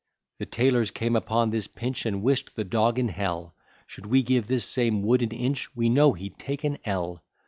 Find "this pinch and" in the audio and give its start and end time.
1.51-2.23